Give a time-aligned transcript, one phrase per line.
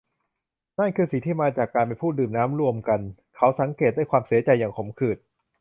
[0.79, 2.99] นั่นคือสิ่งที่มาจากการเป็นผู้ดื่มน้ำรวมกัน
[3.35, 5.17] เขาสังเกตด้วยความเสียใจอย่างขมขื่น